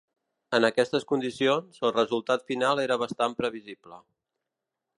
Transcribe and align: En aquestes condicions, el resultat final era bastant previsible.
En 0.57 0.63
aquestes 0.69 1.03
condicions, 1.11 1.77
el 1.89 1.93
resultat 1.97 2.47
final 2.53 2.81
era 2.85 2.99
bastant 3.03 3.37
previsible. 3.43 4.01